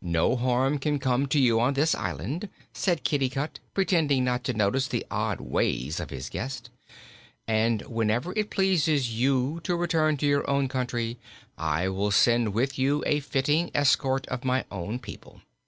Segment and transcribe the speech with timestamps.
[0.00, 4.88] "No harm can come to you on this island," said Kitticut, pretending not to notice
[4.88, 6.70] the odd ways of his guest.
[7.46, 11.18] "And, whenever it pleases you to return to your own country,
[11.58, 15.42] I will send with you a fitting escort of my own people.